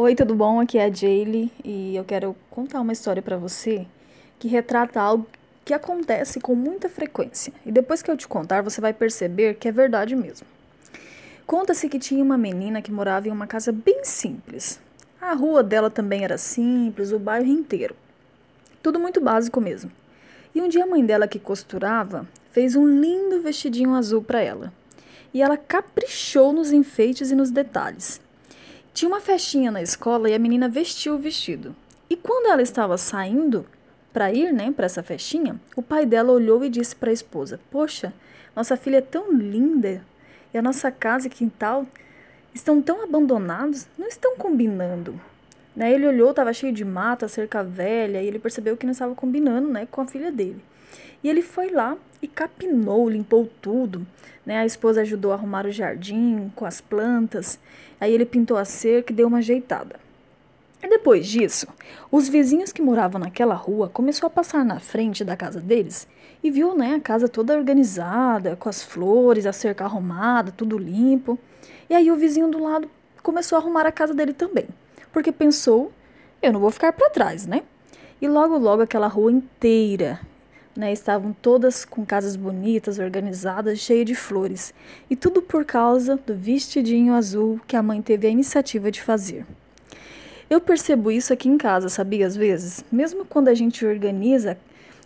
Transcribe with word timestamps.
Oi, 0.00 0.14
tudo 0.14 0.32
bom? 0.32 0.60
Aqui 0.60 0.78
é 0.78 0.84
a 0.84 0.92
Jaylee 0.92 1.50
e 1.64 1.96
eu 1.96 2.04
quero 2.04 2.36
contar 2.52 2.80
uma 2.80 2.92
história 2.92 3.20
para 3.20 3.36
você 3.36 3.84
que 4.38 4.46
retrata 4.46 5.00
algo 5.00 5.26
que 5.64 5.74
acontece 5.74 6.38
com 6.38 6.54
muita 6.54 6.88
frequência. 6.88 7.52
E 7.66 7.72
depois 7.72 8.00
que 8.00 8.08
eu 8.08 8.16
te 8.16 8.28
contar, 8.28 8.62
você 8.62 8.80
vai 8.80 8.92
perceber 8.92 9.54
que 9.54 9.66
é 9.66 9.72
verdade 9.72 10.14
mesmo. 10.14 10.46
Conta-se 11.44 11.88
que 11.88 11.98
tinha 11.98 12.22
uma 12.22 12.38
menina 12.38 12.80
que 12.80 12.92
morava 12.92 13.26
em 13.26 13.32
uma 13.32 13.48
casa 13.48 13.72
bem 13.72 14.04
simples. 14.04 14.80
A 15.20 15.32
rua 15.32 15.64
dela 15.64 15.90
também 15.90 16.22
era 16.22 16.38
simples, 16.38 17.10
o 17.10 17.18
bairro 17.18 17.48
inteiro. 17.48 17.96
Tudo 18.80 19.00
muito 19.00 19.20
básico 19.20 19.60
mesmo. 19.60 19.90
E 20.54 20.62
um 20.62 20.68
dia 20.68 20.84
a 20.84 20.86
mãe 20.86 21.04
dela 21.04 21.26
que 21.26 21.40
costurava 21.40 22.24
fez 22.52 22.76
um 22.76 22.86
lindo 22.86 23.42
vestidinho 23.42 23.96
azul 23.96 24.22
para 24.22 24.40
ela. 24.40 24.72
E 25.34 25.42
ela 25.42 25.56
caprichou 25.56 26.52
nos 26.52 26.70
enfeites 26.70 27.32
e 27.32 27.34
nos 27.34 27.50
detalhes. 27.50 28.27
Tinha 28.98 29.08
uma 29.08 29.20
festinha 29.20 29.70
na 29.70 29.80
escola 29.80 30.28
e 30.28 30.34
a 30.34 30.38
menina 30.40 30.68
vestiu 30.68 31.14
o 31.14 31.18
vestido. 31.18 31.72
E 32.10 32.16
quando 32.16 32.50
ela 32.50 32.62
estava 32.62 32.98
saindo 32.98 33.64
para 34.12 34.32
ir, 34.32 34.52
né, 34.52 34.72
para 34.72 34.86
essa 34.86 35.04
festinha, 35.04 35.54
o 35.76 35.82
pai 35.84 36.04
dela 36.04 36.32
olhou 36.32 36.64
e 36.64 36.68
disse 36.68 36.96
para 36.96 37.10
a 37.10 37.12
esposa: 37.12 37.60
"Poxa, 37.70 38.12
nossa 38.56 38.76
filha 38.76 38.96
é 38.96 39.00
tão 39.00 39.30
linda 39.32 40.04
e 40.52 40.58
a 40.58 40.62
nossa 40.62 40.90
casa 40.90 41.28
e 41.28 41.30
quintal 41.30 41.86
estão 42.52 42.82
tão 42.82 43.04
abandonados, 43.04 43.86
não 43.96 44.08
estão 44.08 44.34
combinando." 44.36 45.20
Ele 45.92 46.06
olhou, 46.06 46.30
estava 46.30 46.52
cheio 46.52 46.72
de 46.72 46.84
mata, 46.84 47.28
cerca 47.28 47.62
velha, 47.62 48.22
e 48.22 48.26
ele 48.26 48.38
percebeu 48.38 48.76
que 48.76 48.84
não 48.84 48.92
estava 48.92 49.14
combinando, 49.14 49.68
né, 49.68 49.86
com 49.90 50.00
a 50.00 50.06
filha 50.06 50.32
dele. 50.32 50.62
E 51.22 51.28
ele 51.28 51.42
foi 51.42 51.70
lá 51.70 51.96
e 52.22 52.28
capinou, 52.28 53.08
limpou 53.08 53.48
tudo. 53.60 54.06
Né? 54.44 54.58
A 54.58 54.66
esposa 54.66 55.02
ajudou 55.02 55.32
a 55.32 55.34
arrumar 55.34 55.66
o 55.66 55.70
jardim 55.70 56.50
com 56.54 56.64
as 56.64 56.80
plantas. 56.80 57.58
Aí 58.00 58.12
ele 58.12 58.24
pintou 58.24 58.56
a 58.56 58.64
cerca 58.64 59.12
e 59.12 59.16
deu 59.16 59.28
uma 59.28 59.38
ajeitada. 59.38 59.96
E 60.82 60.88
depois 60.88 61.26
disso, 61.26 61.66
os 62.10 62.28
vizinhos 62.28 62.72
que 62.72 62.80
moravam 62.80 63.20
naquela 63.20 63.54
rua 63.54 63.88
começou 63.88 64.28
a 64.28 64.30
passar 64.30 64.64
na 64.64 64.78
frente 64.78 65.24
da 65.24 65.36
casa 65.36 65.60
deles 65.60 66.06
e 66.42 66.52
viu 66.52 66.76
né, 66.76 66.94
a 66.94 67.00
casa 67.00 67.28
toda 67.28 67.56
organizada, 67.56 68.54
com 68.54 68.68
as 68.68 68.82
flores, 68.82 69.44
a 69.44 69.52
cerca 69.52 69.84
arrumada, 69.84 70.52
tudo 70.52 70.78
limpo. 70.78 71.36
E 71.90 71.94
aí 71.94 72.10
o 72.12 72.16
vizinho 72.16 72.48
do 72.48 72.62
lado 72.62 72.88
começou 73.24 73.58
a 73.58 73.60
arrumar 73.60 73.86
a 73.86 73.92
casa 73.92 74.14
dele 74.14 74.32
também, 74.32 74.68
porque 75.18 75.32
pensou, 75.32 75.90
eu 76.40 76.52
não 76.52 76.60
vou 76.60 76.70
ficar 76.70 76.92
para 76.92 77.10
trás, 77.10 77.44
né? 77.44 77.64
E 78.22 78.28
logo 78.28 78.56
logo 78.56 78.82
aquela 78.82 79.08
rua 79.08 79.32
inteira 79.32 80.20
né, 80.76 80.92
estavam 80.92 81.32
todas 81.32 81.84
com 81.84 82.06
casas 82.06 82.36
bonitas, 82.36 83.00
organizadas, 83.00 83.80
cheias 83.80 84.06
de 84.06 84.14
flores, 84.14 84.72
e 85.10 85.16
tudo 85.16 85.42
por 85.42 85.64
causa 85.64 86.16
do 86.24 86.36
vestidinho 86.36 87.14
azul 87.14 87.60
que 87.66 87.74
a 87.74 87.82
mãe 87.82 88.00
teve 88.00 88.28
a 88.28 88.30
iniciativa 88.30 88.92
de 88.92 89.02
fazer. 89.02 89.44
Eu 90.48 90.60
percebo 90.60 91.10
isso 91.10 91.32
aqui 91.32 91.48
em 91.48 91.58
casa, 91.58 91.88
sabia? 91.88 92.24
Às 92.24 92.36
vezes, 92.36 92.84
mesmo 92.92 93.24
quando 93.24 93.48
a 93.48 93.54
gente 93.54 93.84
organiza, 93.84 94.56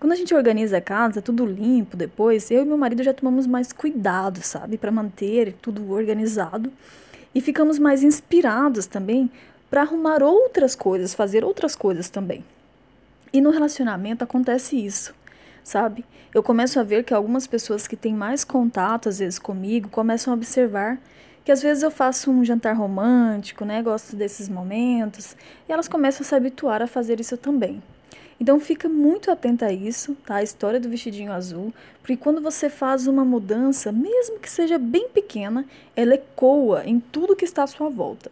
quando 0.00 0.12
a 0.12 0.16
gente 0.16 0.34
organiza 0.34 0.78
a 0.78 0.80
casa, 0.80 1.20
tudo 1.20 1.44
limpo 1.44 1.98
depois, 1.98 2.50
eu 2.50 2.62
e 2.62 2.64
meu 2.64 2.78
marido 2.78 3.02
já 3.02 3.12
tomamos 3.12 3.46
mais 3.46 3.74
cuidado, 3.74 4.40
sabe, 4.40 4.78
para 4.78 4.90
manter 4.90 5.52
tudo 5.60 5.92
organizado 5.92 6.72
e 7.34 7.42
ficamos 7.42 7.78
mais 7.78 8.02
inspirados 8.02 8.86
também 8.86 9.30
para 9.70 9.82
arrumar 9.82 10.22
outras 10.22 10.74
coisas, 10.74 11.14
fazer 11.14 11.44
outras 11.44 11.76
coisas 11.76 12.08
também. 12.08 12.44
E 13.32 13.40
no 13.40 13.50
relacionamento 13.50 14.24
acontece 14.24 14.76
isso 14.76 15.14
sabe? 15.68 16.04
Eu 16.34 16.42
começo 16.42 16.80
a 16.80 16.82
ver 16.82 17.04
que 17.04 17.14
algumas 17.14 17.46
pessoas 17.46 17.86
que 17.86 17.96
têm 17.96 18.14
mais 18.14 18.42
contato, 18.42 19.08
às 19.08 19.18
vezes, 19.18 19.38
comigo, 19.38 19.88
começam 19.88 20.32
a 20.32 20.36
observar 20.36 20.98
que 21.44 21.52
às 21.52 21.62
vezes 21.62 21.82
eu 21.82 21.90
faço 21.90 22.30
um 22.30 22.44
jantar 22.44 22.76
romântico, 22.76 23.64
né? 23.64 23.82
Gosto 23.82 24.16
desses 24.16 24.48
momentos, 24.48 25.36
e 25.68 25.72
elas 25.72 25.88
começam 25.88 26.22
a 26.22 26.28
se 26.28 26.34
habituar 26.34 26.82
a 26.82 26.86
fazer 26.86 27.20
isso 27.20 27.36
também. 27.36 27.82
Então 28.40 28.60
fica 28.60 28.88
muito 28.88 29.30
atenta 29.30 29.66
a 29.66 29.72
isso, 29.72 30.14
tá? 30.26 30.36
A 30.36 30.42
história 30.42 30.78
do 30.78 30.88
vestidinho 30.88 31.32
azul, 31.32 31.72
porque 32.00 32.16
quando 32.16 32.40
você 32.40 32.68
faz 32.68 33.06
uma 33.06 33.24
mudança, 33.24 33.90
mesmo 33.90 34.38
que 34.38 34.50
seja 34.50 34.78
bem 34.78 35.08
pequena, 35.08 35.64
ela 35.96 36.14
ecoa 36.14 36.82
em 36.84 37.00
tudo 37.00 37.34
que 37.34 37.44
está 37.44 37.62
à 37.62 37.66
sua 37.66 37.88
volta. 37.88 38.30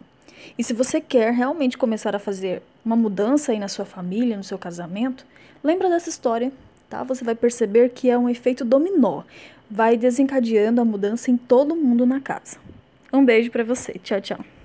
E 0.58 0.64
se 0.64 0.72
você 0.72 1.00
quer 1.00 1.32
realmente 1.32 1.78
começar 1.78 2.14
a 2.14 2.18
fazer 2.18 2.62
uma 2.84 2.96
mudança 2.96 3.52
aí 3.52 3.58
na 3.58 3.68
sua 3.68 3.84
família, 3.84 4.36
no 4.36 4.44
seu 4.44 4.58
casamento, 4.58 5.26
lembra 5.62 5.88
dessa 5.88 6.08
história 6.08 6.52
tá? 6.88 7.02
Você 7.02 7.24
vai 7.24 7.34
perceber 7.34 7.90
que 7.90 8.10
é 8.10 8.18
um 8.18 8.28
efeito 8.28 8.64
dominó, 8.64 9.22
vai 9.70 9.96
desencadeando 9.96 10.80
a 10.80 10.84
mudança 10.84 11.30
em 11.30 11.36
todo 11.36 11.76
mundo 11.76 12.06
na 12.06 12.20
casa. 12.20 12.58
Um 13.12 13.24
beijo 13.24 13.50
para 13.50 13.64
você. 13.64 13.98
Tchau, 14.02 14.20
tchau. 14.20 14.55